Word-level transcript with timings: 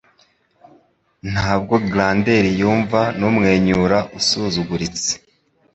Ntabwo 1.31 1.73
Grandeur 1.91 2.45
yumva 2.59 3.01
numwenyura 3.19 3.97
usuzuguritse 4.19 5.11